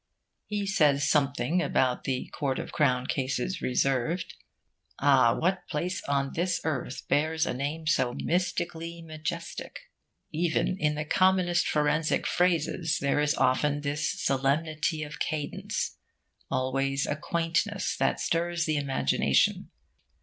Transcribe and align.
He 0.47 0.65
says 0.65 1.07
something 1.07 1.61
about 1.61 2.05
the 2.05 2.25
Court 2.33 2.57
of 2.57 2.71
Crown 2.71 3.05
Cases 3.05 3.61
Reserved... 3.61 4.33
Ah, 4.97 5.37
what 5.37 5.67
place 5.69 6.01
on 6.05 6.31
this 6.33 6.59
earth 6.63 7.03
bears 7.07 7.45
a 7.45 7.53
name 7.53 7.85
so 7.85 8.15
mystically 8.17 9.03
majestic? 9.03 9.77
Even 10.31 10.75
in 10.79 10.95
the 10.95 11.05
commonest 11.05 11.67
forensic 11.67 12.25
phrases 12.25 12.97
there 12.97 13.19
is 13.19 13.35
often 13.35 13.81
this 13.81 14.19
solemnity 14.19 15.03
of 15.03 15.19
cadence, 15.19 15.97
always 16.49 17.05
a 17.05 17.15
quaintness, 17.15 17.95
that 17.97 18.19
stirs 18.19 18.65
the 18.65 18.77
imagination... 18.77 19.69